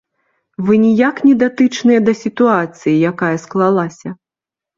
[0.69, 4.09] Вы ніяк не датычныя да сітуацыі, якая склалася.